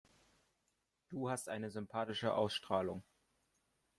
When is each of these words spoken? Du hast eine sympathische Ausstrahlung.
Du 1.09 1.29
hast 1.29 1.47
eine 1.47 1.69
sympathische 1.69 2.33
Ausstrahlung. 2.33 3.03